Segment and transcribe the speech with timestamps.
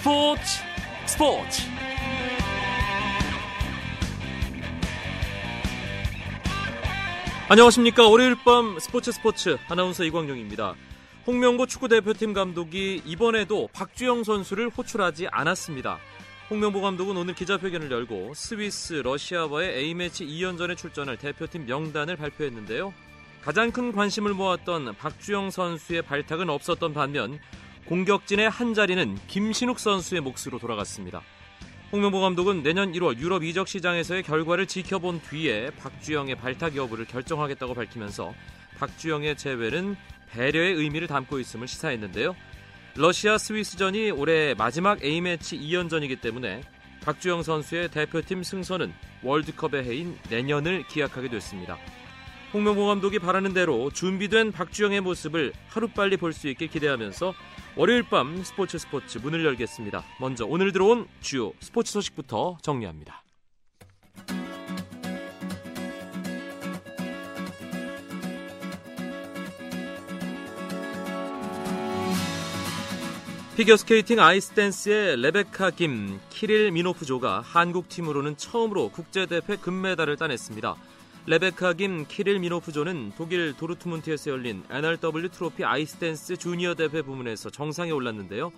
[0.00, 0.40] 스포츠
[1.04, 1.62] 스포츠.
[7.50, 8.08] 안녕하십니까.
[8.08, 9.58] 월요일 밤 스포츠 스포츠.
[9.68, 10.74] 아나운서 이광용입니다.
[11.26, 15.98] 홍명보 축구대표팀 감독이 이번에도 박주영 선수를 호출하지 않았습니다.
[16.48, 22.94] 홍명보 감독은 오늘 기자회견을 열고 스위스, 러시아와의 A매치 2연전에 출전할 대표팀 명단을 발표했는데요.
[23.42, 27.38] 가장 큰 관심을 모았던 박주영 선수의 발탁은 없었던 반면
[27.90, 31.22] 공격진의 한 자리는 김신욱 선수의 몫으로 돌아갔습니다.
[31.90, 38.32] 홍명보 감독은 내년 1월 유럽 이적 시장에서의 결과를 지켜본 뒤에 박주영의 발탁 여부를 결정하겠다고 밝히면서
[38.78, 39.96] 박주영의 제외는
[40.30, 42.36] 배려의 의미를 담고 있음을 시사했는데요.
[42.94, 46.62] 러시아 스위스전이 올해 마지막 A매치 2연전이기 때문에
[47.02, 51.76] 박주영 선수의 대표팀 승선은 월드컵의 해인 내년을 기약하게 됐습니다.
[52.52, 57.34] 홍명보 감독이 바라는 대로 준비된 박주영의 모습을 하루빨리 볼 수 있게 기대하면서
[57.76, 60.04] 월요일 밤 스포츠 스포츠 문을 열겠습니다.
[60.18, 63.22] 먼저 오늘 들어온 주요 스포츠 소식부터 정리합니다.
[73.56, 80.76] 피겨스케이팅 아이스댄스의 레베카 김, 키릴 미노프조가 한국 팀으로는 처음으로 국제대회 금메달을 따냈습니다.
[81.26, 88.50] 레베카 김, 키릴 미노프조는 독일 도르트문트에서 열린 NRW 트로피 아이스댄스 주니어 대회 부문에서 정상에 올랐는데요.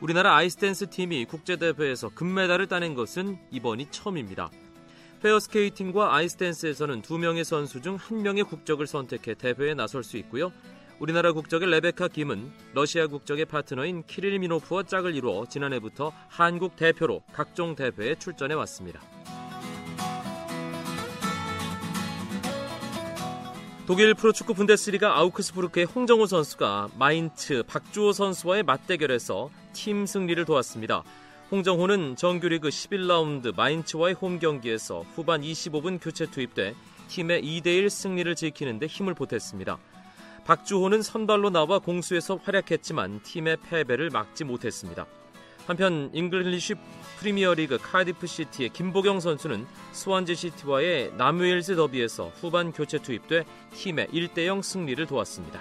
[0.00, 4.50] 우리나라 아이스댄스 팀이 국제대회에서 금메달을 따낸 것은 이번이 처음입니다.
[5.22, 10.52] 페어스케이팅과 아이스댄스에서는 두 명의 선수 중 한 명의 국적을 선택해 대회에 나설 수 있고요.
[10.98, 17.74] 우리나라 국적의 레베카 김은 러시아 국적의 파트너인 키릴 미노프와 짝을 이루어 지난해부터 한국 대표로 각종
[17.74, 19.00] 대회에 출전해 왔습니다.
[23.84, 31.02] 독일 프로축구 분데스리가 아우크스부르크의 홍정호 선수가 마인츠 박주호 선수와의 맞대결에서 팀 승리를 도왔습니다.
[31.50, 36.76] 홍정호는 정규리그 11라운드 마인츠와의 홈 경기에서 후반 25분 교체 투입돼
[37.08, 39.78] 팀의 2대1 승리를 지키는 데 힘을 보탰습니다.
[40.44, 45.06] 박주호는 선발로 나와 공수에서 활약했지만 팀의 패배를 막지 못했습니다.
[45.66, 46.74] 한편 잉글리쉬
[47.18, 55.06] 프리미어리그 카디프 시티의 김보경 선수는 스완지 시티와의 남웨일즈 더비에서 후반 교체 투입돼 팀의 1대0 승리를
[55.06, 55.60] 도왔습니다.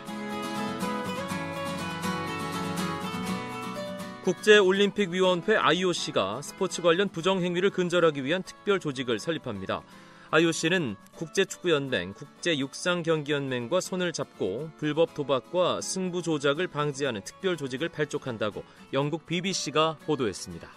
[4.23, 9.81] 국제올림픽위원회 IOC가 스포츠 관련 부정 행위를 근절하기 위한 특별 조직을 설립합니다.
[10.33, 19.97] IOC는 국제축구연맹, 국제육상경기연맹과 손을 잡고 불법 도박과 승부 조작을 방지하는 특별 조직을 발족한다고 영국 BBC가
[20.05, 20.69] 보도했습니다.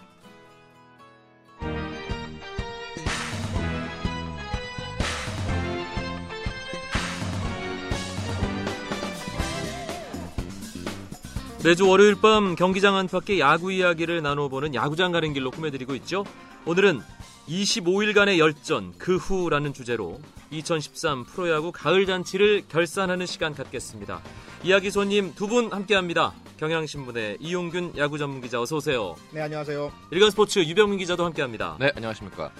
[11.63, 16.25] 매주 월요일 밤 경기장 안팎의 야구 이야기를 나눠보는 야구장 가는 길로 꾸며드리고 있죠.
[16.65, 17.01] 오늘은
[17.47, 20.19] 25일간의 열전 그 후라는 주제로
[20.51, 24.21] 2013 프로야구 가을 잔치를 결산하는 시간 갖겠습니다.
[24.63, 26.33] 이야기 손님 두 분 함께합니다.
[26.57, 29.15] 경향신문의 이용균 야구 전문 기자 어서 오세요.
[29.31, 29.91] 네 안녕하세요.
[30.11, 31.77] 일간 스포츠 유병민 기자도 함께합니다.
[31.79, 32.51] 네 안녕하십니까.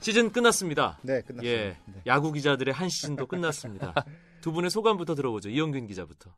[0.00, 0.98] 시즌 끝났습니다.
[1.02, 1.44] 네 끝났습니다.
[1.46, 2.02] 예, 네.
[2.06, 3.92] 야구 기자들의 한 시즌도 끝났습니다.
[4.40, 5.48] 두 분의 소감부터 들어보죠.
[5.50, 6.30] 이용균 기자부터.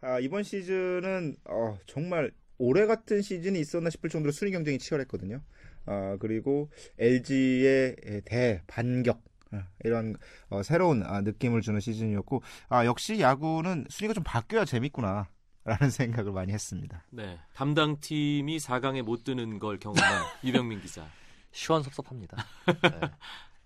[0.00, 5.40] 아, 이번 시즌은 어, 정말 올해 같은 시즌이 있었나 싶을 정도로 순위 경쟁이 치열했거든요.
[5.86, 10.16] 아, 그리고 LG의 대반격 아, 이런
[10.48, 15.28] 어, 새로운 아, 느낌을 주는 시즌이었고 아, 역시 야구는 순위가 좀 바뀌어야 재밌구나.
[15.64, 15.90] 라는
[16.24, 17.04] 생각을 많이 했습니다.
[17.10, 21.06] 네, 담당 팀이 4강에 못 드는 걸 경험한 유병민 기자.
[21.52, 22.36] 시원섭섭합니다.
[22.66, 23.00] 네.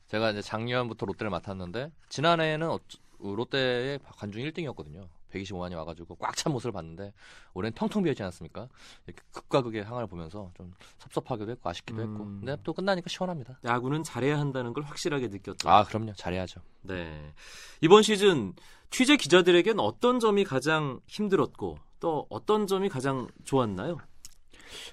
[0.08, 5.08] 제가 이제 작년부터 롯데를 맡았는데 지난해에는 어쩌- 롯데의 관중 1등이었거든요.
[5.32, 7.12] 125만이 와가지고 꽉 찬 모습을 봤는데
[7.54, 8.68] 올해는 텅텅 비어있지 않았습니까?
[9.06, 12.40] 이렇게 극과 극의 항을 보면서 좀 섭섭하기도 했고 아쉽기도 했고 음.
[12.40, 13.58] 근데 또 끝나니까 시원합니다.
[13.64, 15.68] 야구는 잘해야 한다는 걸 확실하게 느꼈죠.
[15.68, 16.60] 아 그럼요 잘해야죠.
[16.82, 17.32] 네.
[17.80, 18.54] 이번 시즌
[18.90, 23.96] 취재 기자들에겐 어떤 점이 가장 힘들었고 또 어떤 점이 가장 좋았나요?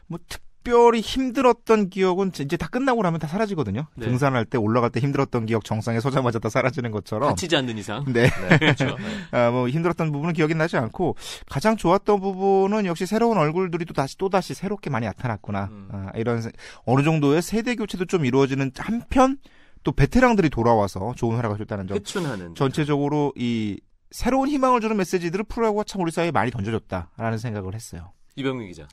[0.08, 3.88] 뭐 특 별히 힘들었던 기억은 이제 다 끝나고 나면 다 사라지거든요.
[3.96, 4.06] 네.
[4.06, 7.30] 등산할 때 올라갈 때 힘들었던 기억 정상에 서자마자 다 사라지는 것처럼.
[7.30, 8.06] 다치지 않는 이상.
[8.12, 8.30] 네.
[8.30, 8.86] 네, 그렇죠.
[8.98, 9.38] 네.
[9.38, 11.16] 아, 뭐 힘들었던 부분은 기억이 나지 않고
[11.48, 15.90] 가장 좋았던 부분은 역시 새로운 얼굴들이 또 다시 또 다시 새롭게 많이 나타났구나 음.
[15.92, 16.52] 아, 이런 세-
[16.86, 19.38] 어느 정도의 세대 교체도 좀 이루어지는 한편
[19.84, 22.56] 또 베테랑들이 돌아와서 좋은 활약을 줬다는 점 회춘하는.
[22.56, 23.80] 전체적으로 이
[24.12, 28.14] 새로운 희망을 주는 메시지들을 프로야구가 참 우리 사회에 많이 던져줬다라는 생각을 했어요.
[28.36, 28.88] 이병민 기자.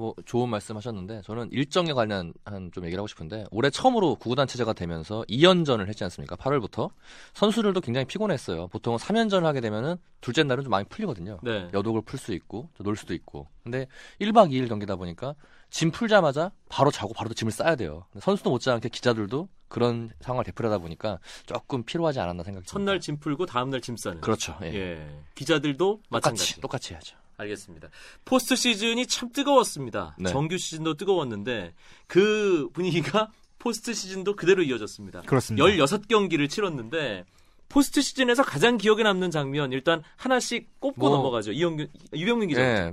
[0.00, 2.32] 뭐 좋은 말씀하셨는데 저는 일정에 관련한
[2.72, 6.36] 좀 얘기를 하고 싶은데 올해 처음으로 구구단 체제가 되면서 2연전을 했지 않습니까?
[6.36, 6.90] 8월부터
[7.34, 8.68] 선수들도 굉장히 피곤했어요.
[8.68, 11.38] 보통 3연전을 하게 되면은 둘째 날은 좀 많이 풀리거든요.
[11.42, 11.68] 네.
[11.74, 13.46] 여독을 풀 수 있고 또놀 수도 있고.
[13.62, 13.86] 근데
[14.20, 15.34] 1박 2일 경기다 보니까
[15.68, 18.06] 짐 풀자마자 바로 자고 바로 또 짐을 싸야 돼요.
[18.18, 22.72] 선수도 못지않게 기자들도 그런 상황을 되풀이하다 보니까 조금 피로하지 않았나 생각이 듭니다.
[22.72, 24.22] 첫날 짐 풀고 다음날 짐 싸는.
[24.22, 24.56] 그렇죠.
[24.62, 24.74] 예.
[24.74, 25.20] 예.
[25.34, 26.60] 기자들도 마찬가지.
[26.60, 27.16] 똑같이 똑같이 해야죠.
[27.40, 27.88] 알겠습니다.
[28.24, 30.16] 포스트 시즌이 참 뜨거웠습니다.
[30.18, 30.30] 네.
[30.30, 31.74] 정규 시즌도 뜨거웠는데
[32.06, 33.28] 그 분위기가
[33.58, 35.22] 포스트 시즌도 그대로 이어졌습니다.
[35.22, 35.64] 그렇습니다.
[35.66, 37.24] 16경기를 치렀는데
[37.68, 41.52] 포스트 시즌에서 가장 기억에 남는 장면 일단 하나씩 꼽고 뭐- 넘어가죠.
[41.52, 42.60] 이영균, 유병민 기자.
[42.62, 42.92] 예.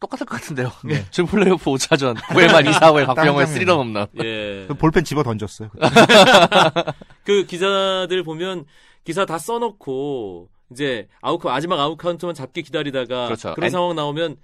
[0.00, 0.70] 똑같을 것 같은데요.
[0.84, 1.04] 네.
[1.10, 4.06] 지금 플레이오프 5차전 9회말 2사 후 박병호의 땀 스리런 홈런.
[4.22, 4.64] 예.
[4.68, 5.70] 그 볼펜 집어 던졌어요.
[7.24, 8.64] 그 기자들 보면
[9.04, 13.54] 기사 다 써놓고 이제 아웃 마지막 아웃 카운트만 잡기 기다리다가 그렇죠.
[13.56, 14.36] 런 엔- 상황 나오면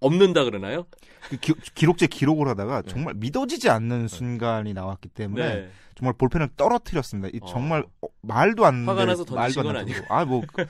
[0.00, 0.86] 없는다 그러나요?
[1.30, 5.70] 그 기, 기록제 기록을 하다가 정말 믿어지지 않는 순간이 나왔기 때문에 네.
[5.96, 7.28] 정말 볼펜을 떨어뜨렸습니다.
[7.32, 7.46] 이 어.
[7.46, 10.04] 정말 어, 말도 안 화가 될- 나서 말도 건안 되고.
[10.08, 10.66] 아, 뭐, 그,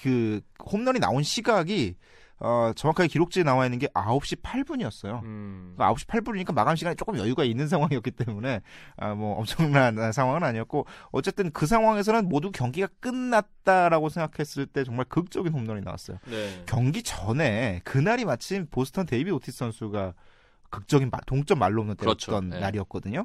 [0.00, 0.40] 그
[0.72, 1.94] 홈런이 나온 시각이,
[2.38, 5.22] 어, 정확하게 기록지에 나와 있는 게 9시 8분이었어요.
[5.22, 5.74] 음.
[5.78, 8.60] 9시 8분이니까 마감 시간이 조금 여유가 있는 상황이었기 때문에,
[8.98, 15.52] 아, 뭐, 엄청난 상황은 아니었고, 어쨌든 그 상황에서는 모두 경기가 끝났다라고 생각했을 때 정말 극적인
[15.52, 16.18] 홈런이 나왔어요.
[16.26, 16.62] 네.
[16.66, 20.12] 경기 전에, 그날이 마침 보스턴 데이비드 오티스 선수가
[20.70, 22.32] 극적인 마- 동점 말로 없는 그렇죠.
[22.32, 22.60] 때였던 네.
[22.60, 23.24] 날이었거든요.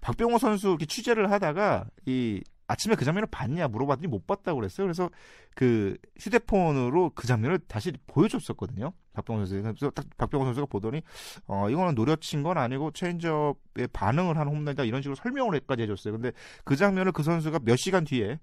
[0.00, 4.86] 박병호 선수 이렇게 취재를 하다가 이 아침에 그 장면을 봤냐 물어봤더니 못 봤다고 그랬어요.
[4.86, 5.10] 그래서
[5.54, 8.92] 그 휴대폰으로 그 장면을 다시 보여줬었거든요.
[9.12, 9.60] 박병호 선수.
[9.60, 11.02] 그래서 딱 박병호 선수가 보더니
[11.46, 16.14] 어 이거는 노려친 건 아니고 체인지업에 반응을 한 홈런이다 이런 식으로 설명을 까지 해줬어요.
[16.14, 16.32] 근데
[16.64, 18.38] 그 장면을 그 선수가 몇 시간 뒤에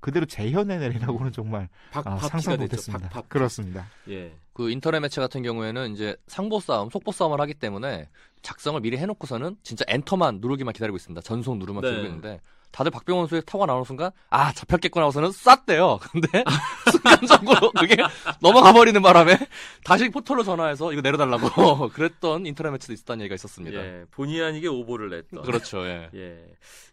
[0.00, 2.58] 그대로 재현해내리라고는 정말 박, 아, 상상.
[2.58, 3.08] 못했습니다.
[3.08, 3.28] 박, 박.
[3.28, 3.86] 그렇습니다.
[4.08, 4.36] 예.
[4.52, 8.08] 그 인터넷 매체 같은 경우에는 이제 상보 싸움, 속보 싸움을 하기 때문에
[8.42, 11.20] 작성을 미리 해놓고서는 진짜 엔터만 누르기만 기다리고 있습니다.
[11.22, 11.88] 전송 누르만 네.
[11.88, 12.40] 기다리고 있는데
[12.72, 15.98] 다들 박병원 선수의 타고 나오는 순간 아 잡혔겠구나 하고서는 쐈대요.
[16.10, 16.42] 근데
[16.90, 17.96] 순간적으로 그게
[18.40, 19.38] 넘어가 버리는 바람에
[19.84, 23.78] 다시 포털로 전화해서 이거 내려달라고 그랬던 인터넷 매체도 있었다는 얘기가 있었습니다.
[23.78, 24.04] 예.
[24.10, 25.42] 본의 아니게 오보를 냈던.
[25.42, 25.86] 그렇죠.
[25.86, 26.10] 예.
[26.16, 26.44] 예.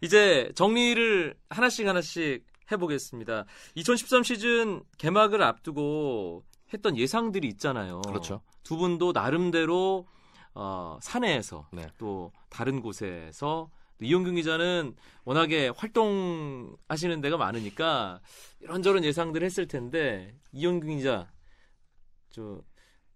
[0.02, 3.46] 이제 정리를 하나씩 하나씩 해보겠습니다.
[3.74, 8.02] 2013 시즌 개막을 앞두고 했던 예상들이 있잖아요.
[8.02, 8.42] 그렇죠.
[8.62, 10.06] 두 분도 나름대로
[10.54, 11.86] 어, 사내에서 네.
[11.98, 14.94] 또 다른 곳에서 또 이용균 기자는
[15.24, 18.20] 워낙에 활동하시는 데가 많으니까
[18.60, 21.30] 이런저런 예상들 했을 텐데 이용균 기자
[22.30, 22.62] 저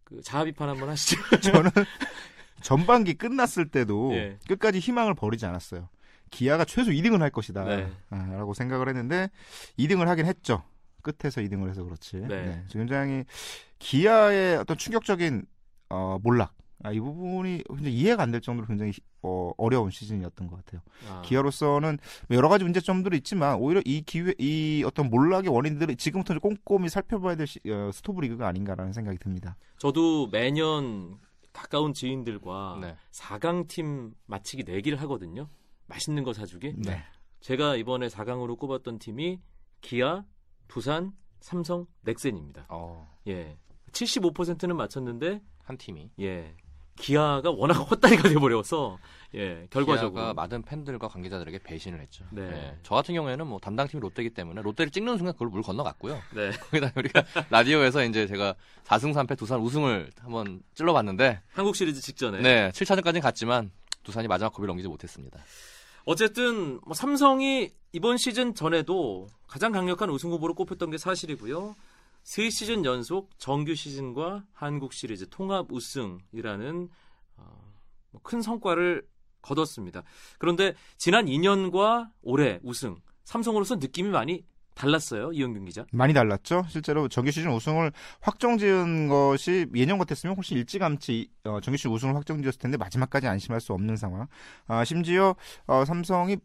[0.04, 1.16] 그 자아 비판 한번 하시죠.
[1.40, 1.70] 저는
[2.62, 4.38] 전반기 끝났을 때도 예.
[4.46, 5.88] 끝까지 희망을 버리지 않았어요.
[6.30, 7.64] 기아가 최소 2등은 할 것이다.
[7.64, 7.90] 네.
[8.10, 9.30] 아, 라고 생각을 했는데
[9.78, 10.62] 2등을 하긴 했죠.
[11.02, 12.16] 끝에서 2등을 해서 그렇지.
[12.16, 12.26] 네.
[12.28, 12.64] 네.
[12.70, 13.24] 굉장히
[13.78, 15.44] 기아의 어떤 충격적인
[15.90, 16.54] 어, 몰락.
[16.84, 18.92] 아, 이 부분이 굉장히 이해가 안 될 정도로 굉장히
[19.22, 20.80] 어, 어려운 시즌이었던 것 같아요.
[21.08, 21.98] 아, 기아로서는
[22.30, 27.46] 여러 가지 문제점들이 있지만 오히려 이 기회, 이 어떤 몰락의 원인들을 지금부터 꼼꼼히 살펴봐야 될
[27.46, 29.56] 시, 어, 스토브 리그가 아닌가라는 생각이 듭니다.
[29.78, 31.18] 저도 매년
[31.52, 32.96] 가까운 지인들과 네.
[33.12, 35.48] 4강 팀 맞히기 내기를 하거든요.
[35.86, 36.74] 맛있는 거 사주기.
[36.78, 37.02] 네.
[37.40, 39.40] 제가 이번에 4강으로 꼽았던 팀이
[39.80, 40.24] 기아,
[40.66, 42.66] 두산, 삼성, 넥센입니다.
[42.70, 43.56] 어, 예.
[43.92, 46.56] 75%는 맞췄는데 한 팀이 예.
[46.96, 48.98] 기아가 워낙 헛다리가 돼 버려서
[49.34, 52.24] 예, 결과적으로 기아가 많은 팬들과 관계자들에게 배신을 했죠.
[52.30, 52.42] 네.
[52.42, 52.78] 예.
[52.82, 56.20] 저 같은 경우에는 뭐 담당 팀이 롯데이기 때문에 롯데를 찍는 순간 그걸 물 건너갔고요.
[56.34, 56.50] 네.
[56.70, 58.54] 거기다 우리가 라디오에서 이제 제가
[58.84, 63.72] 4승 3패 두산 우승을 한번 찔러봤는데 한국 시리즈 직전에 네, 7차전까지는 갔지만
[64.04, 65.40] 두산이 마지막 고비를 넘기지 못했습니다.
[66.04, 71.74] 어쨌든 뭐 삼성이 이번 시즌 전에도 가장 강력한 우승 후보로 꼽혔던 게 사실이고요.
[72.24, 76.88] 세 시즌 연속 정규 시즌과 한국 시리즈 통합 우승이라는
[77.36, 77.72] 어,
[78.12, 79.06] 뭐큰 성과를
[79.42, 80.02] 거뒀습니다.
[80.38, 84.42] 그런데 지난 2년과 올해 우승 삼성으로서 느낌이 많이
[84.74, 85.32] 달랐어요.
[85.32, 85.84] 이영균 기자.
[85.92, 86.64] 많이 달랐죠.
[86.68, 92.58] 실제로 정규 시즌 우승을 확정지은 것이 예년 같았으면 훨씬 일찌감치 어, 정규 시즌 우승을 확정지었을
[92.58, 94.26] 텐데 마지막까지 안심할 수 없는 상황.
[94.66, 96.38] 아, 심지어 어, 삼성이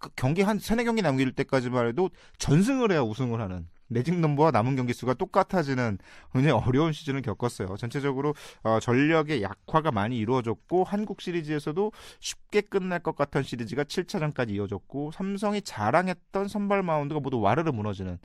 [0.00, 4.76] 그 경기 한 세네 경기 남길 때까지만 해도 전승을 해야 우승을 하는 매직 넘버와 남은
[4.76, 5.98] 경기 수가 똑같아지는
[6.32, 7.76] 굉장히 어려운 시즌을 겪었어요.
[7.76, 15.10] 전체적으로 어, 전력의 약화가 많이 이루어졌고 한국 시리즈에서도 쉽게 끝날 것 같은 시리즈가 7차전까지 이어졌고
[15.10, 18.18] 삼성이 자랑했던 선발 마운드가 모두 와르르 무너지는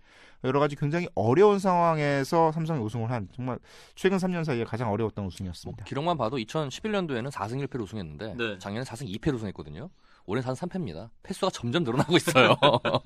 [0.43, 3.57] 여러 가지 굉장히 어려운 상황에서 삼성이 우승을 한 정말
[3.95, 5.85] 최근 3년 사이에 가장 어려웠던 뭐 우승이었습니다.
[5.85, 8.59] 기록만 봐도 2011년도에는 4승 1패로 우승했는데 네.
[8.59, 9.89] 작년에 4승 2패로 우승했거든요.
[10.27, 11.09] 올해는 4승 3패입니다.
[11.23, 12.55] 패수가 점점 늘어나고 있어요.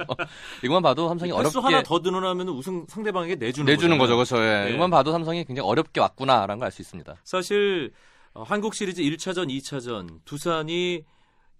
[0.63, 4.17] 이것만 봐도 삼성이 어렵게 하나 더 늘어나면 우승 상대방에게 내주는 내주는 거잖아요.
[4.17, 4.35] 거죠.
[4.37, 4.45] 그렇죠.
[4.47, 4.63] 예.
[4.65, 4.69] 네.
[4.69, 7.15] 이것만 봐도 삼성이 굉장히 어렵게 왔구나라는 걸 알 수 있습니다.
[7.23, 7.91] 사실
[8.33, 11.03] 어, 한국 시리즈 1차전, 2차전 두산이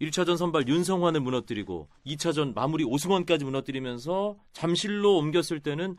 [0.02, 5.98] 1차전 선발 윤성환을 무너뜨리고 2차전 마무리 오승원까지 무너뜨리면서 잠실로 옮겼을 때는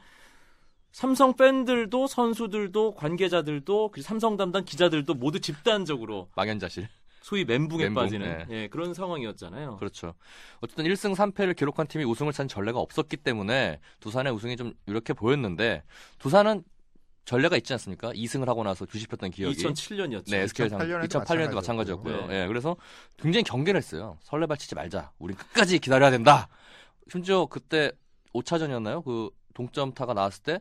[0.92, 6.88] 삼성 팬들도 선수들도 관계자들도 그 삼성 담당 기자들도 모두 집단적으로 망연자실.
[7.20, 8.62] 소위 멘붕에 멘붕, 빠지는 네.
[8.62, 9.76] 예, 그런 상황이었잖아요.
[9.76, 10.14] 그렇죠.
[10.60, 15.82] 어쨌든 1승 3패를 기록한 팀이 우승을 찬 전례가 없었기 때문에 두산의 우승이 좀 이렇게 보였는데
[16.18, 16.64] 두산은
[17.26, 18.12] 전례가 있지 않습니까?
[18.12, 20.30] 2승을 하고 나서 뒤집혔던 기억이 2007년이었죠.
[20.30, 22.14] 네, SK 상 2008년에도 2008년에도 마찬가지였고요.
[22.14, 22.34] 마찬가지였고요.
[22.34, 22.76] 예, 그래서
[23.18, 24.18] 굉장히 경계를 했어요.
[24.22, 25.12] 설레발 치지 말자.
[25.18, 26.48] 우리 끝까지 기다려야 된다.
[27.08, 27.92] 심지어 그때
[28.34, 29.04] 5차전이었나요?
[29.04, 30.60] 그 동점타가 나왔을 때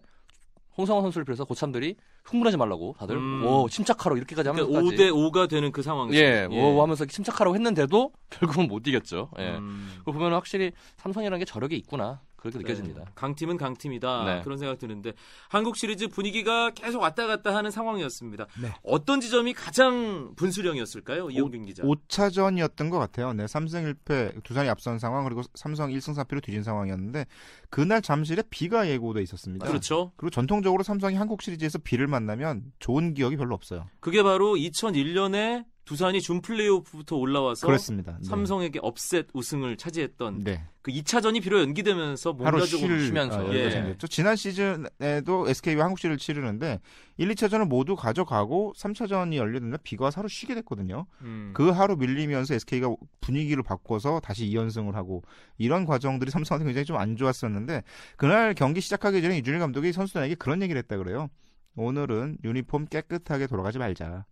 [0.77, 1.95] 홍성원 선수를 비해서 고참들이
[2.29, 3.45] 흥분하지 말라고 다들 음.
[3.45, 6.19] 오 침착하라고 이렇게까지 그러니까 하면서까지 5대 5가 되는 그 상황이죠.
[6.19, 9.29] 예, 뭐 하면서 침착하라고 했는데도 결국은 못 이겼죠.
[9.39, 9.57] 예.
[9.57, 9.93] 음.
[9.99, 13.03] 그거 보면 확실히 삼성이라는 게 저력이 있구나 그렇게 느껴집니다.
[13.05, 14.41] 네, 강팀은 강팀이다 네.
[14.43, 15.13] 그런 생각 드는데
[15.49, 18.47] 한국 시리즈 분위기가 계속 왔다 갔다 하는 상황이었습니다.
[18.61, 18.73] 네.
[18.83, 21.83] 어떤 지점이 가장 분수령이었을까요, 이용균 기자?
[21.83, 23.33] 5차전이었던 것 같아요.
[23.33, 27.25] 네, 3승 1패 두산이 앞선 상황 그리고 삼성 1승 4패로 뒤진 상황이었는데
[27.69, 29.67] 그날 잠실에 비가 예고돼 있었습니다.
[29.67, 30.11] 그렇죠.
[30.17, 33.87] 그리고 전통적으로 삼성이 한국 시리즈에서 비를 만나면 좋은 기억이 별로 없어요.
[33.99, 38.15] 그게 바로 2001년에 두산이 준 플레이오프부터 올라와서 그렇습니다.
[38.21, 38.27] 네.
[38.27, 40.63] 삼성에게 업셋 우승을 차지했던 네.
[40.83, 43.43] 그 2차전이 비로 연기되면서 뭔가 조금 쉴 쉬면서.
[43.43, 43.95] 어, 예.
[44.07, 46.79] 지난 시즌에도 SK와 한국 시리즈를 치르는데
[47.17, 51.07] 1, 2차전을 모두 가져가고 3차전이 열리는데 비가 하루 쉬게 됐거든요.
[51.23, 51.53] 음.
[51.55, 55.23] 그 하루 밀리면서 SK가 분위기를 바꿔서 다시 2연승을 하고
[55.57, 57.81] 이런 과정들이 삼성한테 굉장히 좀 안 좋았었는데
[58.15, 61.29] 그날 경기 시작하기 전에 이준일 감독이 선수들에게 그런 얘기를 했다 그래요.
[61.75, 64.25] 오늘은 유니폼 깨끗하게 돌아가지 말자.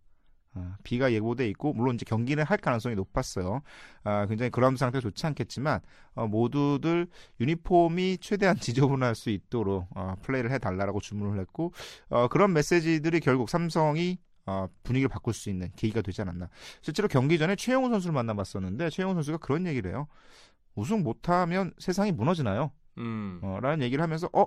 [0.54, 3.62] 아, 비가 예고돼 있고 물론 이제 경기는 할 가능성이 높았어요.
[4.04, 5.82] 아, 굉장히 그라운드 상태 좋지 않겠지만
[6.16, 7.08] 어, 모두들
[7.39, 11.74] 유니폼이 최대한 지저분할 수 있도록 어, 플레이를 해달라고 주문을 했고
[12.10, 16.50] 어, 그런 메시지들이 결국 삼성이 어, 분위기를 바꿀 수 있는 계기가 되지 않았나.
[16.82, 20.08] 실제로 경기 전에 최영우 선수를 만나봤었는데 최영우 선수가 그런 얘기를 해요.
[20.75, 22.72] 우승 못하면 세상이 무너지나요?
[22.98, 23.39] 음.
[23.44, 24.46] 어, 라는 얘기를 하면서 어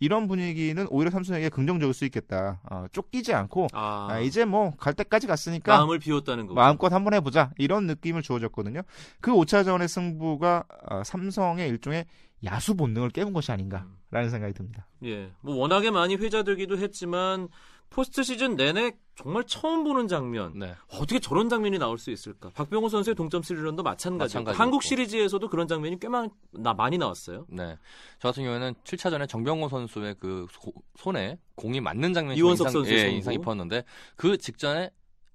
[0.00, 2.60] 이런 분위기는 오히려 삼성에게 긍정적일 수 있겠다.
[2.70, 6.54] 어, 쫓기지 않고 아, 아, 이제 뭐 갈 때까지 갔으니까 마음을 비웠다는 거.
[6.54, 8.82] 마음껏 한번 해보자 이런 느낌을 주어졌거든요.
[9.20, 12.06] 그 5차전의 승부가 어, 삼성의 일종의
[12.44, 14.86] 야수 본능을 깨운 것이 아닌가라는 생각이 듭니다.
[15.04, 17.48] 예, 뭐 워낙에 많이 회자되기도 했지만
[17.90, 20.52] 포스트 시즌 내내 정말 처음 보는 장면.
[20.58, 20.74] 네.
[20.88, 22.50] 어떻게 저런 장면이 나올 수 있을까?
[22.54, 24.62] 박병호 선수의 동점 스리런도 마찬가지고 마찬가지였고.
[24.62, 27.46] 한국 시리즈에서도 그런 장면이 꽤 많, 나, 많이 나왔어요.
[27.48, 27.78] 네.
[28.20, 33.04] 저 같은 경우에는 7차전에 정병곤 선수의 그 소- 손에 공이 맞는 장면이 이원석 인상, 선수의
[33.06, 33.08] 예.
[33.10, 33.84] 인상 깊었는데
[34.16, 34.90] 그 직전에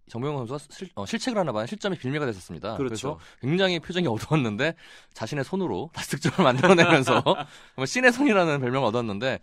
[0.10, 1.66] 정병곤 선수가 실, 어, 실책을 하나 봐요.
[1.66, 2.76] 실점이 빌미가 됐었습니다.
[2.76, 2.92] 그렇죠.
[2.94, 4.76] 래서 굉장히 표정이 어두웠는데
[5.14, 7.24] 자신의 손으로 다시 득점을 만들어내면서
[7.76, 9.40] 정말 신의 손이라는 별명을 얻었는데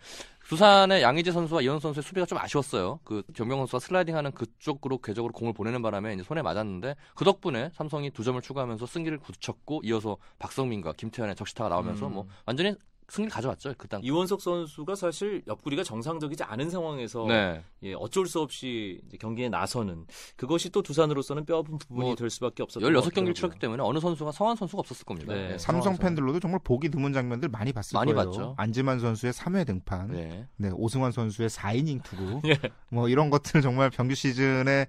[0.49, 2.99] 두산의 양의지 선수와 이현 선수의 수비가 좀 아쉬웠어요.
[3.03, 8.09] 그 정병호 선수가 슬라이딩하는 그쪽으로 궤적으로 공을 보내는 바람에 이제 손에 맞았는데 그 덕분에 삼성이
[8.09, 12.13] 두 점을 추가하면서 승기를 굳혔고 이어서 박성민과 김태현의 적시타가 나오면서 음.
[12.13, 12.73] 뭐 완전히
[13.09, 13.73] 승리를 가져왔죠.
[13.77, 14.01] 그땅.
[14.03, 17.63] 이원석 선수가 사실 옆구리가 정상적이지 않은 상황에서 네.
[17.83, 22.63] 예, 어쩔 수 없이 이제 경기에 나서는 그것이 또 두산으로서는 뼈아픈 부분이 뭐 될 수밖에
[22.63, 23.33] 없었던 16경기를 것 같더라고요.
[23.33, 25.33] 치렀기 때문에 어느 선수가 성한 선수가 없었을 겁니다.
[25.33, 25.49] 네.
[25.49, 28.29] 네, 삼성 팬들로도 정말 보기 드문 장면들 많이 봤을 많이 거예요.
[28.29, 28.53] 봤죠.
[28.57, 30.11] 안지만 선수의 3회 등판.
[30.11, 30.47] 네.
[30.57, 32.57] 네, 오승환 선수의 4이닝 투구, 예.
[32.89, 34.87] 뭐 이런 것들 정말 정규 시즌에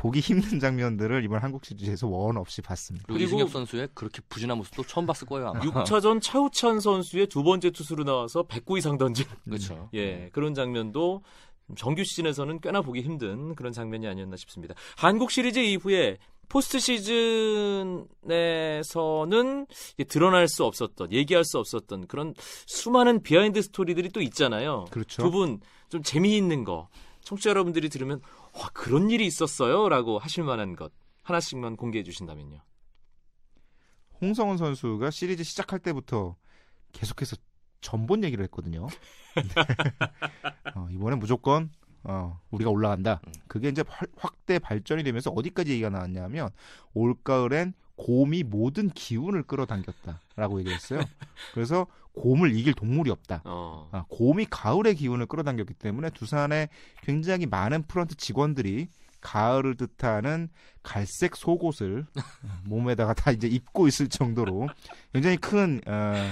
[0.00, 3.04] 보기 힘든 장면들을 이번 한국 시리즈에서 원 없이 봤습니다.
[3.06, 5.48] 그리고, 그리고- 이승엽 선수의 그렇게 부진한 모습도 처음 봤을 거예요.
[5.48, 5.60] 아마.
[5.60, 9.90] 6차전 차우찬 선수의 두 번째 투수로 나와서 109 이상 던진 그렇죠.
[9.94, 11.22] 예, 그런 장면도
[11.76, 14.74] 정규 시즌에서는 꽤나 보기 힘든 그런 장면이 아니었나 싶습니다.
[14.96, 16.16] 한국 시리즈 이후에
[16.48, 16.78] 포스트
[18.26, 19.66] 시즌에서는
[20.08, 22.34] 드러날 수 없었던, 얘기할 수 없었던 그런
[22.66, 24.86] 수많은 비하인드 스토리들이 또 있잖아요.
[24.90, 25.22] 그렇죠.
[25.22, 26.88] 두 분 좀 재미있는 거,
[27.22, 28.20] 청취자 여러분들이 들으면
[28.54, 30.92] 와 그런 일이 있었어요 라고 하실 만한 것
[31.22, 32.60] 하나씩만 공개해 주신다면요.
[34.20, 36.36] 홍성흔 선수가 시리즈 시작할 때부터
[36.92, 37.36] 계속해서
[37.80, 38.86] 점 본 얘기를 했거든요.
[40.74, 41.70] 어, 이번에 무조건
[42.02, 43.20] 어, 우리가 올라간다.
[43.26, 43.32] 음.
[43.46, 46.50] 그게 이제 활- 확대 발전이 되면서 어디까지 얘기가 나왔냐면
[46.94, 51.02] 올 가을엔 곰이 모든 기운을 끌어당겼다라고 얘기했어요.
[51.52, 53.42] 그래서 곰을 이길 동물이 없다.
[53.44, 53.90] 어.
[53.92, 56.70] 아, 곰이 가을의 기운을 끌어당겼기 때문에 두산에
[57.02, 58.88] 굉장히 많은 프런트 직원들이
[59.20, 60.48] 가을을 뜻하는
[60.82, 62.06] 갈색 속옷을
[62.64, 64.68] 몸에다가 다 이제 입고 있을 정도로
[65.12, 66.30] 굉장히 큰 어,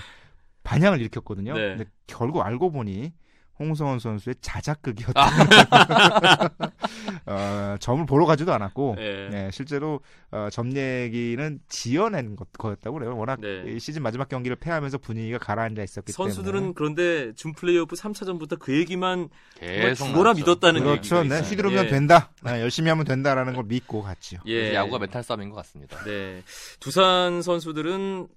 [0.64, 1.52] 반향을 일으켰거든요.
[1.52, 1.76] 네.
[1.76, 3.12] 근데 결국 알고 보니
[3.58, 5.20] 홍성흔 선수의 자작극이었다.
[7.28, 9.28] 어, 점을 보러 가지도 않았고 예.
[9.30, 13.16] 네, 실제로 어, 점 얘기는 지어낸 것, 거였다고 그래요.
[13.16, 13.64] 워낙 네.
[13.66, 18.78] 이 시즌 마지막 경기를 패하면서 분위기가 가라앉아 있었기 선수들은 때문에 그런데 준 플레이오프 3차전부터 그
[18.78, 19.28] 얘기만
[19.60, 20.40] 계속 나왔죠.
[20.40, 20.86] 믿었다는 네.
[20.86, 21.22] 그렇죠.
[21.22, 21.40] 네.
[21.42, 21.88] 휘두르면 예.
[21.88, 22.30] 된다.
[22.42, 24.40] 네, 열심히 하면 된다라는 걸 믿고 갔지요.
[24.46, 24.74] 예.
[24.74, 26.02] 야구가 멘탈 싸움인 것 같습니다.
[26.04, 26.42] 네.
[26.80, 28.28] 두산 선수들은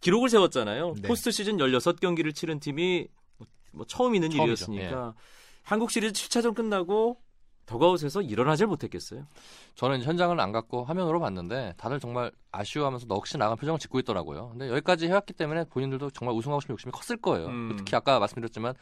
[0.00, 0.94] 기록을 세웠잖아요.
[1.00, 1.08] 네.
[1.08, 3.06] 포스트 시즌 16경기를 치른 팀이
[3.38, 4.72] 뭐, 뭐 처음 있는 처음이죠.
[4.72, 5.14] 일이었으니까
[5.62, 7.18] 한국 시리즈 7차전 끝나고
[7.72, 9.26] 더그아웃에서 일어나질 못했겠어요.
[9.74, 14.50] 저는 현장을 안 갔고 화면으로 봤는데 다들 정말 아쉬워하면서 넋이 나간 표정을 짓고 있더라고요.
[14.50, 17.46] 근데 여기까지 해왔기 때문에 본인들도 정말 우승하고 싶은 욕심이 컸을 거예요.
[17.46, 17.74] 음.
[17.78, 18.74] 특히 아까 말씀드렸지만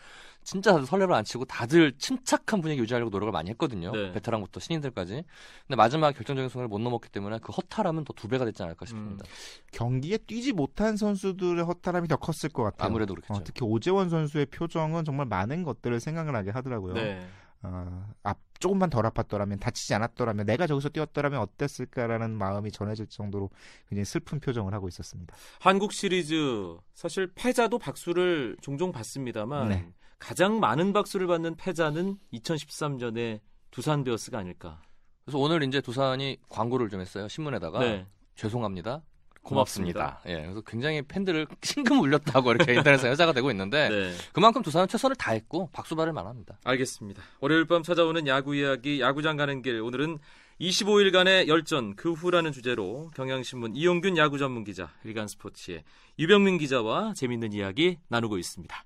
[0.42, 3.92] 진짜 다들 설레발 안 치고 다들 침착한 분위기 유지하려고 노력을 많이 했거든요.
[3.92, 4.10] 네.
[4.12, 5.22] 베테랑부터 신인들까지.
[5.66, 9.24] 근데 마지막 결정적인 순간을 못 넘었기 때문에 그 허탈함은 더 두 배가 됐지 않을까 싶습니다.
[9.72, 12.88] 경기에 뛰지 못한 선수들의 허탈함이 더 컸을 것 같아요.
[12.88, 13.34] 아무래도 그렇겠죠.
[13.40, 16.94] 어, 특히 오재원 선수의 표정은 정말 많은 것들을 생각을 하게 하더라고요.
[16.94, 17.26] 네.
[17.62, 23.50] 어, 앞 조금만 덜 아팠더라면 다치지 않았더라면 내가 저기서 뛰었더라면 어땠을까라는 마음이 전해질 정도로
[23.88, 25.34] 굉장히 슬픈 표정을 하고 있었습니다.
[25.60, 29.92] 한국 시리즈 사실 패자도 박수를 종종 받습니다만 네.
[30.18, 33.40] 가장 많은 박수를 받는 패자는 2013년에
[33.70, 34.82] 두산 베어스가 아닐까.
[35.24, 37.28] 그래서 오늘 이제 두산이 광고를 좀 했어요.
[37.28, 38.06] 신문에다가 네.
[38.34, 39.02] 죄송합니다.
[39.42, 40.20] 고맙습니다.
[40.20, 40.20] 고맙습니다.
[40.26, 44.14] 예, 그래서 굉장히 팬들을 싱금 울렸다고 이렇게 인터넷에 회자가 되고 있는데 네.
[44.32, 46.58] 그만큼 두산은 최선을 다했고 박수 받을 만합니다.
[46.64, 47.22] 알겠습니다.
[47.40, 49.80] 월요일 밤 찾아오는 야구 이야기, 야구장 가는 길.
[49.80, 50.18] 오늘은
[50.60, 55.84] 25일간의 열전 그 후라는 주제로 경향신문 이용균 야구 전문 기자, 일간 스포츠의
[56.18, 58.84] 유병민 기자와 재밌는 이야기 나누고 있습니다.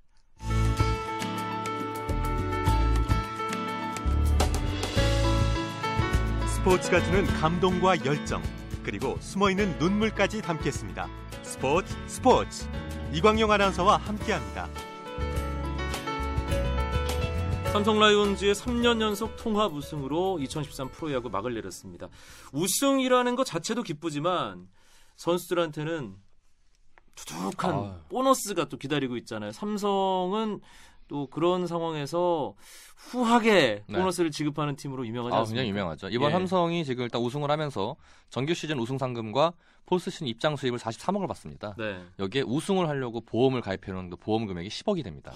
[6.46, 8.40] 스포츠가 주는 감동과 열정
[8.84, 11.08] 그리고 숨어있는 눈물까지 담겠습니다.
[11.42, 12.68] 스포츠 스포츠
[13.12, 14.68] 이광용 아나운서와 함께합니다.
[17.72, 22.08] 삼성 라이온즈의 3년 연속 통합 우승으로 2013 프로야구 막을 내렸습니다.
[22.52, 24.68] 우승이라는 것 자체도 기쁘지만
[25.16, 26.14] 선수들한테는
[27.16, 27.94] 두둑한 아유.
[28.10, 29.50] 보너스가 또 기다리고 있잖아요.
[29.50, 30.60] 삼성은
[31.08, 32.54] 또 그런 상황에서
[32.96, 33.98] 후하게 네.
[33.98, 35.62] 보너스를 지급하는 팀으로 유명하지 아, 않습니까?
[35.62, 36.08] 굉장히 유명하죠.
[36.08, 36.32] 이번 예.
[36.32, 37.96] 삼성이 지금 일단 우승을 하면서
[38.30, 39.52] 정규 시즌 우승 상금과
[39.98, 41.74] 시즌 입장 수입을 43억을 받습니다.
[41.78, 42.02] 네.
[42.18, 45.32] 여기에 우승을 하려고 보험을 가입해 놓은 그 보험 금액이 10억이 됩니다.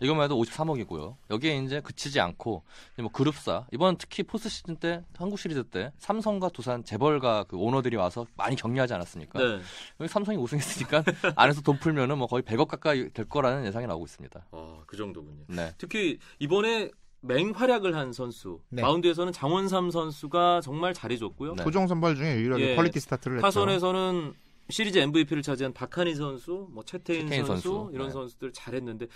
[0.00, 1.16] 이것만 해도 53억이고요.
[1.30, 2.62] 여기에 이제 그치지 않고
[2.98, 7.96] 뭐 그룹사 이번 특히 포스트 시즌 때 한국 시리즈 때 삼성과 두산 재벌가 그 오너들이
[7.96, 9.38] 와서 많이 격려하지 않았습니까?
[9.38, 9.60] 네.
[10.00, 11.02] 여기 삼성이 우승했으니까
[11.36, 14.46] 안에서 돈 풀면은 뭐 거의 100억 가까이 될 거라는 예상이 나오고 있습니다.
[14.52, 15.44] 아, 그 정도군요.
[15.48, 15.72] 네.
[15.78, 18.82] 특히 이번에 맹활약을 한 선수 네.
[18.82, 21.56] 마운드에서는 장원삼 선수가 정말 잘해줬고요.
[21.56, 21.64] 네.
[21.64, 22.76] 토종 선발 중에 유일하게 예.
[22.76, 23.46] 퀄리티 스타트를 했죠.
[23.46, 24.34] 타선에서는
[24.70, 27.90] 시리즈 MVP를 차지한 박한이 선수, 뭐 채태인, 채태인 선수, 선수.
[27.94, 28.12] 이런 네.
[28.12, 29.06] 선수들 잘했는데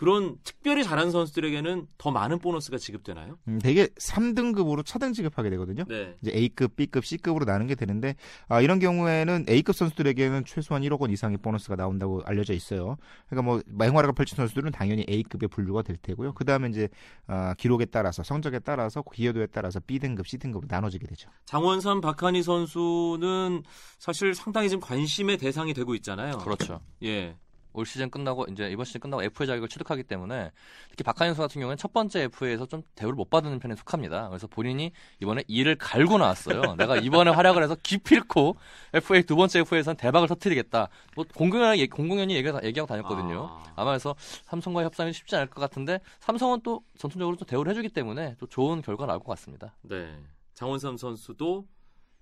[0.00, 3.36] 그런 특별히 잘한 선수들에게는 더 많은 보너스가 지급되나요?
[3.48, 5.84] 음, 되게 3등급으로 차등 지급하게 되거든요.
[5.88, 6.16] 네.
[6.22, 8.14] 이제 A급, B급, C급으로 나누게 되는데
[8.48, 12.96] 아, 이런 경우에는 A급 선수들에게는 최소한 1억 원 이상의 보너스가 나온다고 알려져 있어요.
[13.28, 16.32] 그러니까 뭐 맹활약을 펼친 선수들은 당연히 A급에 분류가 될 테고요.
[16.32, 16.88] 그 다음에 이제
[17.26, 21.28] 아, 기록에 따라서 성적에 따라서 기여도에 따라서 B등급, C등급으로 나눠지게 되죠.
[21.44, 23.64] 장원삼, 박한희 선수는
[23.98, 26.38] 사실 상당히 지금 관심의 대상이 되고 있잖아요.
[26.38, 26.80] 그렇죠.
[27.02, 27.36] 예.
[27.72, 30.50] 올 시즌 끝나고 이제 이번 시즌 끝나고 FA 자격을 취득하기 때문에
[30.90, 34.28] 특히 박한희 선수 같은 경우는 첫 번째 FA에서 좀 대우를 못 받는 편에 속합니다.
[34.28, 36.74] 그래서 본인이 이번에 이를 갈고 나왔어요.
[36.76, 38.56] 내가 이번에 활약을 해서 기필코
[38.94, 40.88] FA 두 번째 FA에서는 대박을 터뜨리겠다.
[41.14, 43.48] 뭐 공공연히 공공연히 얘기, 얘기하고 다녔거든요.
[43.50, 43.72] 아.
[43.76, 48.36] 아마 그래서 삼성과 협상이 쉽지 않을 것 같은데 삼성은 또 전통적으로 또 대우를 해주기 때문에
[48.38, 49.74] 또 좋은 결과 나올 것 같습니다.
[49.82, 50.16] 네.
[50.54, 51.66] 장원삼 선수도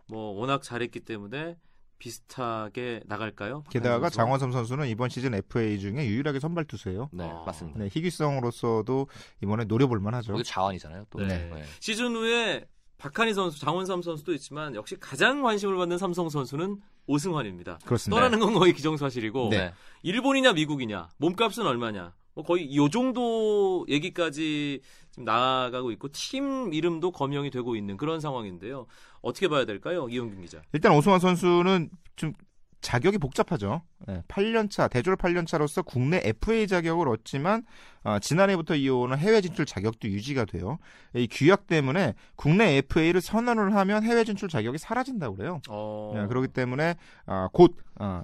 [0.09, 1.57] 뭐 워낙 잘했기 때문에
[1.99, 3.65] 비슷하게 나갈까요?
[3.71, 4.09] 게다가?
[4.09, 7.11] 장원삼 선수는 이번 시즌 FA 중에 유일하게 선발 투수예요.
[7.13, 7.43] 네, 아.
[7.45, 7.81] 맞습니다.
[7.81, 9.09] 네, 희귀성으로서도
[9.43, 10.33] 이번에 노려볼 만하죠.
[10.33, 11.07] 거기 자원이잖아요.
[11.11, 11.19] 또.
[11.21, 11.27] 네.
[11.53, 11.65] 네.
[11.81, 12.67] 시즌 후에
[12.99, 17.79] 박한희 선수, 장원삼 선수도 있지만 역시 가장 관심을 받는 삼성 선수는 오승환입니다.
[17.85, 18.21] 그렇습니다.
[18.21, 19.73] 떠나는 건 거의 기정사실이고 네.
[20.03, 27.51] 일본이냐 미국이냐 몸값은 얼마냐 뭐 거의 이 정도 얘기까지 지금 나가고 있고 팀 이름도 거명이
[27.51, 28.87] 되고 있는 그런 상황인데요.
[29.23, 30.63] 어떻게 봐야 될까요, 이용균 기자?
[30.73, 32.33] 일단 오승환 선수는 좀
[32.81, 33.83] 자격이 복잡하죠.
[34.07, 37.65] 네, 8년차 대졸 8년차로서 국내 FA 자격을 얻지만
[38.05, 40.79] 어, 지난해부터 이어오는 해외 진출 자격도 유지가 돼요.
[41.17, 45.61] 이 규약 때문에 국내 FA를 선언을 하면 해외 진출 자격이 사라진다고 그래요.
[45.69, 46.13] 어...
[46.15, 46.95] 네, 그렇기 때문에
[47.27, 48.23] 아, 곧 어,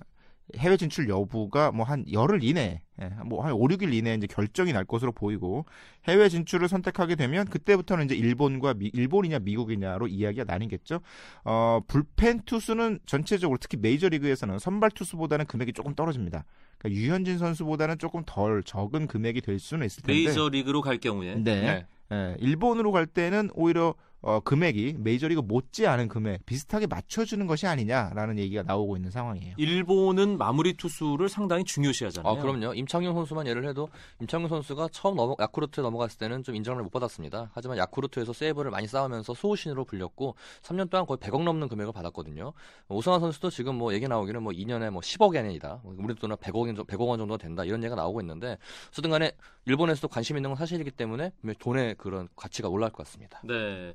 [0.57, 4.85] 해외 진출 여부가 뭐 한 열흘 이내, 예, 뭐한 5, 6일 이내에 이제 결정이 날
[4.85, 5.64] 것으로 보이고
[6.07, 11.00] 해외 진출을 선택하게 되면 그때부터는 이제 일본과 미, 일본이냐 미국이냐로 이야기가 나뉘겠죠.
[11.44, 16.44] 어, 불펜 투수는 전체적으로 특히 메이저 리그에서는 선발 투수보다는 금액이 조금 떨어집니다.
[16.78, 20.12] 그러니까 유현진 선수보다는 조금 덜 적은 금액이 될 수는 있을 텐데.
[20.12, 21.61] 메이저 리그로 갈 경우에 네.
[21.62, 21.87] 네.
[22.12, 23.94] 예, 일본으로 갈 때는 오히려
[24.26, 29.54] 어, 금액이 메이저리그 못지 않은 금액 비슷하게 맞춰주는 것이 아니냐라는 얘기가 나오고 있는 상황이에요.
[29.58, 32.32] 일본은 마무리 투수를 상당히 중요시하잖아요.
[32.32, 32.72] 아, 그럼요.
[32.72, 33.90] 임창용 선수만 예를 해도
[34.22, 37.50] 임창용 선수가 처음 넘어, 야쿠르트에 넘어갔을 때는 좀 인정을 못 받았습니다.
[37.52, 42.54] 하지만 야쿠르트에서 세이브를 많이 쌓으면서 수호신으로 불렸고 3년 동안 거의 100억 넘는 금액을 받았거든요.
[42.88, 45.82] 오승환 선수도 지금 뭐 얘기 나오기는 뭐 2년에 뭐 10억 엔이다.
[45.84, 47.62] 우리 돈은 100억, 100억 원 정도가 된다.
[47.62, 48.56] 이런 얘기가 나오고 있는데
[48.88, 49.32] 어쨌든 간에
[49.66, 53.42] 일본에서도 관심 있는 건 사실이기 때문에 돈의 그런 가치가 올라갈 것 같습니다.
[53.44, 53.92] 네.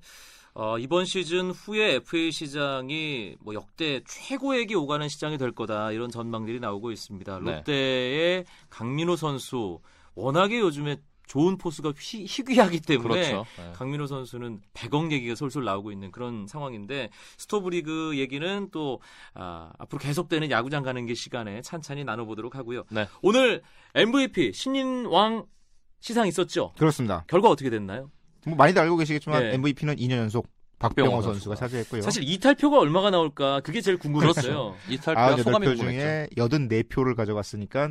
[0.53, 6.59] 어, 이번 시즌 후에 FA 시장이 뭐 역대 최고액이 오가는 시장이 될 거다 이런 전망들이
[6.59, 7.39] 나오고 있습니다.
[7.39, 7.51] 네.
[7.51, 9.79] 롯데의 강민호 선수
[10.15, 10.97] 워낙에 요즘에
[11.29, 13.45] 좋은 포수가 희, 희귀하기 때문에 그렇죠.
[13.57, 13.71] 네.
[13.73, 18.99] 강민호 선수는 100억 얘기가 솔솔 나오고 있는 그런 상황인데 스토브리그 얘기는 또
[19.35, 22.83] 아, 앞으로 계속되는 야구장 가는 게 시간에 찬찬히 나눠보도록 하고요.
[22.89, 23.07] 네.
[23.21, 23.62] 오늘
[23.93, 25.45] MVP 신인왕
[25.99, 26.73] 시상 있었죠?
[26.77, 27.25] 그렇습니다.
[27.27, 28.09] 결과 어떻게 됐나요?
[28.45, 29.54] 뭐 많이들 알고 계시겠지만 네.
[29.56, 30.47] MVP는 2년 연속
[30.80, 31.56] 박병호 박병호 선수가 선수가.
[31.56, 32.02] 차지했고요.
[32.02, 34.75] 사실 이탈표가 얼마가 나올까 그게 제일 궁금했어요.
[34.88, 35.75] 소감이 98표 궁금했죠.
[35.84, 37.89] 중에 84표를 가져갔으니까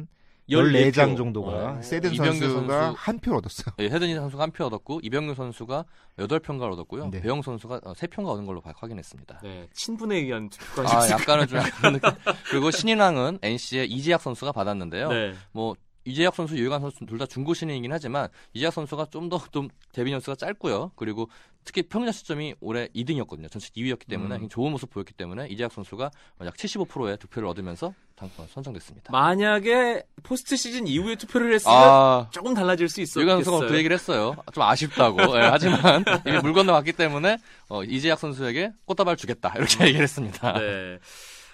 [0.50, 1.16] 14 14장 표.
[1.16, 1.82] 정도가 어.
[1.82, 2.94] 세든 선수가 선수.
[2.96, 3.74] 한 표를 얻었어요.
[3.80, 5.84] 예, 헤드니 선수가 한 표 얻었고 이병규 선수가
[6.16, 7.10] 8표인가 얻었고요.
[7.10, 7.20] 네.
[7.20, 9.40] 배영 선수가 3표인가 얻은 걸로 봐- 확인했습니다.
[9.42, 11.10] 네, 친분에 의한 투표가 아.
[11.10, 12.00] 약간은 좀 약간.
[12.48, 15.10] 그리고 신인왕은 NC의 이재학 선수가 받았는데요.
[15.10, 15.34] 네.
[15.52, 15.74] 뭐
[16.08, 20.92] 이재학 선수, 유해관 선수 둘 다 중고 신인이긴 하지만 이재학 선수가 좀더좀 데뷔 연수가 짧고요.
[20.96, 21.28] 그리고
[21.64, 23.50] 특히 평균 시점이 올해 2등이었거든요.
[23.50, 24.48] 전체 2위였기 때문에 음.
[24.48, 26.10] 좋은 모습 보였기 때문에 이재학 선수가
[26.44, 29.12] 약 75%의 득표를 얻으면서 당 선정됐습니다.
[29.12, 33.24] 만약에 포스트 시즌 이후에 투표를 했으면 아, 조금 달라질 수 있었겠어요.
[33.24, 34.36] 유해관 선수가 그 얘기를 했어요.
[34.52, 35.20] 좀 아쉽다고.
[35.38, 37.36] 예, 하지만 이미 물 건너갔기 때문에
[37.68, 40.52] 어, 이재학 선수에게 꽃다발 주겠다 이렇게 얘기를 했습니다.
[40.58, 40.98] 네.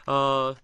[0.07, 0.55] 어,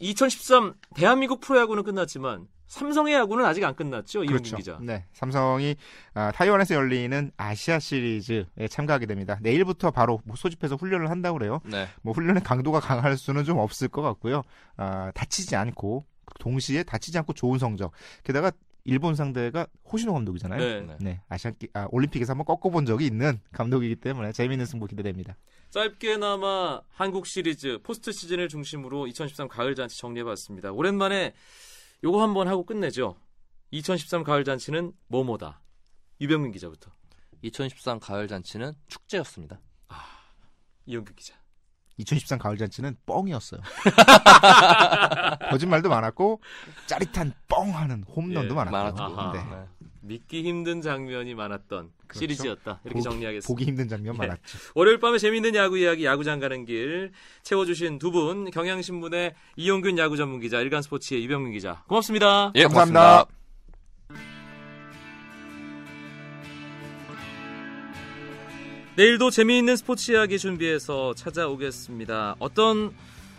[0.00, 4.56] 2013 대한민국 프로야구는 끝났지만 삼성의 야구는 아직 안 끝났죠, 이용균 그렇죠.
[4.56, 4.78] 기자.
[4.80, 5.76] 네, 삼성이
[6.14, 9.38] 아, 타이완에서 열리는 아시아 시리즈에 참가하게 됩니다.
[9.42, 11.60] 내일부터 바로 뭐 소집해서 훈련을 한다고 그래요.
[11.66, 11.86] 네.
[12.00, 14.42] 뭐 훈련의 강도가 강할 수는 좀 없을 것 같고요.
[14.78, 16.06] 아, 다치지 않고
[16.40, 17.92] 동시에 다치지 않고 좋은 성적.
[18.24, 18.50] 게다가
[18.84, 20.58] 일본 상대가 호시노 감독이잖아요.
[20.58, 20.80] 네.
[20.80, 20.96] 네.
[20.98, 25.36] 네, 아시안 기- 아, 올림픽에서 한번 꺾어본 적이 있는 감독이기 때문에 재미있는 승부 기대됩니다.
[25.68, 30.72] 짧게나마 한국 시리즈 포스트 시즌을 중심으로 2013 가을 잔치 정리해봤습니다.
[30.72, 31.34] 오랜만에
[32.04, 33.16] 요거 한번 하고 끝내죠.
[33.70, 35.60] 2013 가을 잔치는 뭐뭐다.
[36.20, 36.90] 유병민 기자부터.
[37.42, 39.60] 2013 가을 잔치는 축제였습니다.
[40.86, 41.34] 이용균 기자.
[41.98, 43.60] 2013 가을 잔치는 뻥이었어요.
[45.50, 46.40] 거짓말도 많았고
[46.86, 49.02] 짜릿한 뻥하는 홈런도 예, 많았고.
[49.02, 49.32] 아하.
[49.32, 49.44] 네.
[49.44, 49.66] 네.
[50.02, 52.18] 믿기 힘든 장면이 많았던 그렇죠.
[52.18, 52.80] 시리즈였다.
[52.84, 53.46] 이렇게 보기- 정리하겠습니다.
[53.46, 54.26] 보기 힘든 장면 네.
[54.26, 54.58] 많았죠.
[54.74, 57.12] 월요일 밤에 재미있는 야구 이야기 야구장 가는 길
[57.42, 62.52] 채워주신 두 분 경향신문의 이용균 야구 전문 기자 일간스포츠의 유병민 기자 고맙습니다.
[62.56, 63.24] 예, 감사합니다.
[63.24, 63.32] 고맙습니다.
[68.96, 72.36] 내일도 재미있는 스포츠 이야기 준비해서 찾아오겠습니다.
[72.38, 72.92] 어떤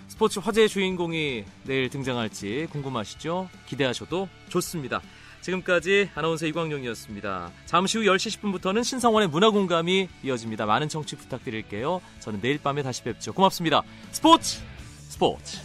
[0.08, 3.49] 스포츠 화제의 주인공이 내일 등장할지 궁금하시죠?
[3.67, 5.02] 기대하셔도 좋습니다.
[5.43, 7.51] 지금까지 아나운서 이광용이었습니다.
[7.65, 10.65] 잠시 후 10시 10분부터는 신성원의 문화공감이 이어집니다.
[10.65, 12.01] 많은 청취 부탁드릴게요.
[12.19, 13.34] 저는 내일 밤에 다시 뵙죠.
[13.34, 13.84] 고맙습니다.
[14.12, 14.62] 스포츠
[15.10, 15.60] 스포츠